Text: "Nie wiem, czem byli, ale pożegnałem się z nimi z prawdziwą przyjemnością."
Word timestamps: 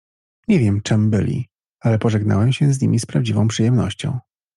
"Nie 0.47 0.59
wiem, 0.59 0.81
czem 0.81 1.09
byli, 1.09 1.49
ale 1.79 1.99
pożegnałem 1.99 2.53
się 2.53 2.73
z 2.73 2.81
nimi 2.81 2.99
z 2.99 3.05
prawdziwą 3.05 3.47
przyjemnością." 3.47 4.19